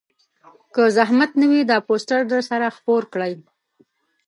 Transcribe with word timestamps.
که 0.73 0.83
زحمت 0.97 1.31
نه 1.39 1.45
وي 1.51 1.61
دا 1.69 1.77
پوسټر 1.87 2.21
درسره 2.33 2.67
خپور 2.77 3.01
کړئ 3.13 3.33